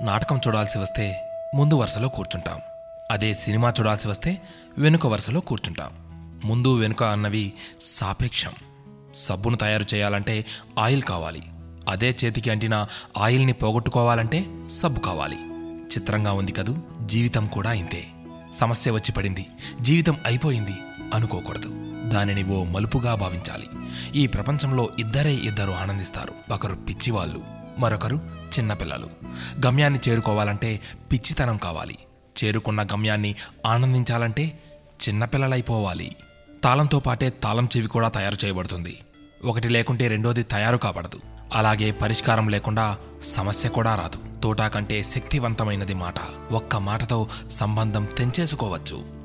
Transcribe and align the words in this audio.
నాటకం 0.00 0.40
చూడాల్సి 0.46 0.78
వస్తే 0.78 1.28
ముందు 1.54 1.74
వరుసలో 1.74 2.08
కూర్చుంటాం. 2.08 2.60
అదే 3.10 3.34
సినిమా 3.34 3.72
చూడాల్సి 3.80 4.08
వస్తే 4.08 4.42
వెనుక 4.78 5.06
వరుసలో 5.06 5.40
కూర్చుంటాం. 5.40 5.90
ముందు 6.44 6.74
వెనుక 6.78 7.02
అన్నవి 7.02 7.52
సాపేక్షం. 7.80 8.52
సబ్బును 9.14 9.56
తయారు 9.56 9.86
చేయాలంటే 9.94 10.46
ఆయిల్ 10.78 11.02
కావాలి. 11.02 11.42
అదే 11.88 12.16
చేతికి 12.24 12.50
అంటిన 12.50 12.86
ఆయిల్ని 13.18 13.52
పోగొట్టుకోవాలంటే 13.52 14.46
సబ్బు 14.70 15.00
కావాలి. 15.00 15.36
చిత్రంగా 15.84 16.32
ఉంది 16.32 16.52
కదూ 16.52 16.76
జీవితం 17.06 17.46
కూడా 17.46 17.72
ఇంతే. 17.72 18.06
సమస్య 18.54 18.90
వచ్చి 18.90 19.12
పడింది 19.12 19.46
జీవితం 19.80 20.20
అయిపోయింది 20.26 20.74
అనుకోకూడదు. 21.14 21.68
దానిని 22.08 22.44
ఓ 22.44 22.64
మలుపుగా 22.64 23.14
భావించాలి. 23.14 23.66
ఈ 24.18 24.26
ప్రపంచంలో 24.26 24.88
ఇద్దరే 24.98 25.34
ఇద్దరు 25.34 25.72
ఆనందిస్తారు. 25.72 26.34
ఒకరు 26.52 26.74
పిచ్చివాళ్ళు 26.74 27.55
మరొకరు 27.78 28.20
చిన్నపిల్లలు. 28.58 29.10
గమ్యాన్ని 29.66 30.00
చేరుకోవాలంటే 30.08 30.80
పిచ్చితనం 31.12 31.56
కావాలి. 31.56 31.98
చేరుకున్న 32.44 32.82
గమ్యాన్ని 32.82 33.34
ఆనందించాలంటే 33.66 34.58
చిన్నపిల్లలైపోవాలి. 35.08 36.16
తాళంతో 36.64 37.00
పాటే 37.00 37.30
తాళం 37.30 37.68
చెవి 37.76 37.88
కూడా 37.88 38.08
తయారు 38.08 38.36
చేయబడుతుంది. 38.44 38.98
ఒకటి 39.44 39.68
లేకుంటే 39.68 40.08
రెండోది 40.08 40.42
తయారు 40.42 40.76
కాబడదు. 40.76 41.20
అలాగే 41.52 41.90
పరిష్కారం 41.90 42.48
లేకుండా 42.48 42.98
సమస్య 43.22 43.68
కూడా 43.68 43.94
రాదు. 43.94 44.40
తోటా 44.40 44.68
కంటే 44.68 45.02
శక్తివంతమైనది 45.02 45.94
మాట. 45.94 46.14
ఒక్క 46.52 46.76
మాటతో 46.76 47.28
సంబంధం 47.50 48.04
తెంచేసుకోవచ్చు. 48.04 49.16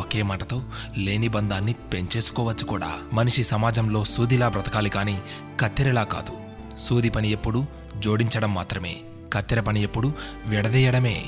ఒకే 0.00 0.22
మాటతో 0.22 0.62
లేని 0.96 1.28
బంధాన్ని 1.28 1.72
పెంచేసుకోవచ్చు 1.72 2.64
కూడా. 2.64 2.98
మనిషి 3.12 3.44
సమాజంలో 3.44 4.04
సూదిలా 4.04 4.48
బ్రతకాలి 4.48 4.90
కానీ 4.90 5.22
కత్తెరలా 5.60 6.04
కాదు. 6.04 6.39
సూది 6.78 7.10
పని 7.10 7.30
ఎప్పుడు 7.30 7.66
జోడించడం 7.98 8.54
మాత్రమే 8.54 8.96
కత్తెర 9.32 9.60
పని 9.60 9.82
ఎప్పుడు 9.82 10.12
విడదీయడమే. 10.46 11.26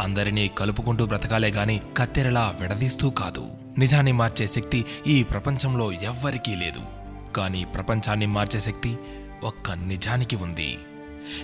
అందరినీ 0.00 0.48
కలుపుకుంటూ 0.48 1.06
బ్రతకాలే 1.06 1.50
గాని 1.50 1.80
కత్తెరలా 1.96 2.54
విడదీస్తూ 2.60 3.10
కాదు. 3.10 3.46
నిజాన్ని 3.78 4.12
మార్చే 4.12 4.46
శక్తి 4.46 4.84
ఈ 5.06 5.22
ప్రపంచంలో 5.22 5.92
ఎవ్వరికీ 5.92 6.54
లేదు. 6.54 6.80
కానీ 7.36 7.64
ప్రపంచాన్ని 7.64 8.26
మార్చే 8.26 8.60
శక్తి 8.60 8.98
ఒక్క 9.44 9.70
నిజానికి 9.70 10.36
ఉంది. 10.36 10.78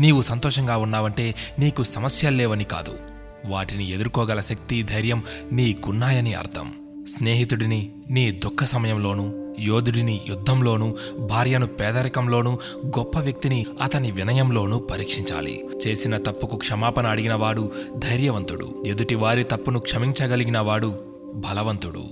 నీవు 0.00 0.22
సంతోషంగా 0.22 0.76
ఉన్నావంటే 0.76 1.34
నీకు 1.58 1.82
సమస్యలు 1.82 2.36
లేవని 2.36 2.64
కాదు. 2.64 2.98
వాటిని 3.46 3.90
ఎదుర్కోగల 3.90 4.40
శక్తి 4.40 4.82
ధైర్యం 4.82 5.24
నీకున్నాయని 5.52 6.34
అర్థం. 6.34 6.83
స్నేహితుడిని 7.08 7.92
నీ 8.10 8.30
దుఃఖ 8.30 8.64
సమయంలోనూ 8.64 9.32
యోధుడిని 9.60 10.20
యుద్ధంలోనూ 10.28 10.96
భార్యను 11.18 11.66
పేదరికంలోనూ 11.66 12.58
గొప్ప 12.86 13.18
వ్యక్తిని 13.18 13.66
అతని 13.82 14.10
వినయంలోనూ 14.10 14.78
పరీక్షించాలి. 14.78 15.64
చేసిన 15.86 16.16
తప్పుకు 16.16 16.56
క్షమాపణ 16.56 17.06
అడిగినవాడు 17.06 17.72
ధైర్యవంతుడు. 17.96 18.82
ఎదుటి 18.86 19.14
వారి 19.14 19.44
తప్పును 19.44 19.78
క్షమించగలిగిన 19.78 20.58
వాడు 20.58 21.00
బలవంతుడు. 21.34 22.04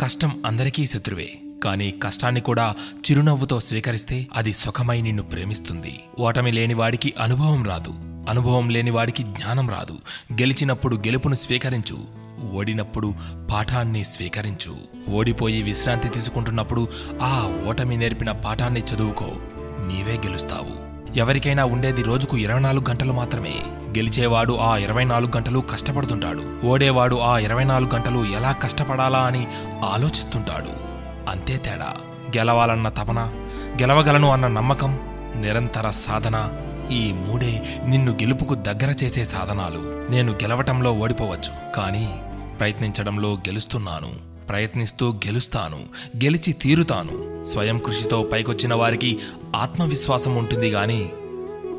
కష్టం 0.00 0.42
అందరికీ 0.46 0.86
శత్రువే. 0.86 1.28
కానీ 1.64 1.90
కష్టాన్ని 2.02 2.40
కూడా 2.40 2.74
చిరునవ్వుతో 2.98 3.60
స్వీకరిస్తే 3.60 4.28
అది 4.32 4.52
సుఖమై 4.52 5.00
నిన్ను 5.00 5.22
ప్రేమిస్తుంది. 5.22 6.00
ఓటమి 6.18 6.52
లేనివాడికి 6.52 7.14
అనుభవం 7.20 7.64
రాదు. 7.64 7.92
అనుభవం 8.28 8.70
లేనివాడికి 8.70 9.22
జ్ఞానం 9.22 9.70
రాదు. 9.70 9.92
గెలిచినప్పుడు 10.32 10.96
గెలుపును 10.96 11.34
స్వీకరించు. 11.34 12.25
ఓడినప్పుడు 12.54 13.14
పాఠాన్ని 13.52 14.04
స్వీకరించు. 14.04 14.76
ఓడిపోయి 15.10 15.62
విశ్రాంతి 15.62 16.08
తీసుకుంటున్నప్పుడు 16.08 16.88
ఆ 17.22 17.62
ఓటమి 17.68 17.96
నేర్పిన 17.96 18.32
పాఠాన్ని 18.32 18.80
చదువుకో. 18.80 19.26
నీవే 19.86 20.12
గెలుస్తావు. 20.12 20.86
ఎవరికైనా 21.18 21.64
ఉండేది 21.64 22.02
రోజుకు 22.02 22.36
ఇరవై 22.36 22.60
నాలుగు 22.60 22.84
గంటలు 22.90 23.12
మాత్రమే. 23.12 23.54
గెలిచేవాడు 23.66 24.56
ఆ 24.56 24.76
ఇరవై 24.76 25.04
నాలుగు 25.04 25.32
గంటలు 25.36 25.58
కష్టపడుతుంటాడు. 25.58 26.66
ఓడేవాడు 26.66 27.16
ఆ 27.16 27.38
ఇరవై 27.38 27.64
నాలుగు 27.64 27.94
గంటలు 27.94 28.24
ఎలా 28.24 28.52
కష్టపడాలా 28.52 29.18
అని 29.18 29.46
ఆలోచిస్తుంటాడు. 29.84 30.86
అంతే 31.30 31.56
తేడా. 31.56 31.94
గెలవాలన్న 32.36 32.88
తపన 32.88 33.32
గెలవగలను 33.80 34.28
అన్న 34.28 34.46
నమ్మకం 34.46 34.98
నిరంతర 35.36 35.90
సాధన 35.90 36.50
ఈ 36.90 37.12
మూడే 37.12 37.80
నిన్ను 37.86 38.12
గెలుపుకు 38.12 38.54
దగ్గర 38.54 38.94
చేసే 39.04 39.24
సాధనాలు. 39.24 40.10
నేను 40.10 40.32
గెలవటంలో 40.32 40.92
ఓడిపోవచ్చు. 40.92 41.72
కానీ 41.76 42.20
ప్రయత్నించడంలో 42.58 43.32
గెలుస్తున్నాను. 43.32 44.14
ప్రయత్నిస్తూ 44.48 45.10
గెలుస్తాను. 45.10 45.84
గెలిచి 46.24 46.52
తీరుతాను. 46.52 47.44
స్వయం 47.44 47.78
కృషితో 47.78 48.22
పైకొచ్చిన 48.22 48.74
వారికి 48.74 49.18
ఆత్మవిశ్వాసం 49.56 50.36
ఉంటుంది 50.36 50.68
గాని 50.68 51.08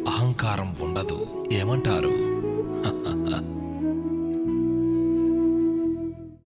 అహంకారం 0.07 0.75
ఉండదు. 0.81 1.45
ఏమంటారు? 1.51 2.26